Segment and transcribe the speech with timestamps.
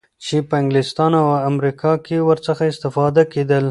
[0.23, 3.59] چی په انګلستان او امریکا کی ورڅخه اسفتاده کیدل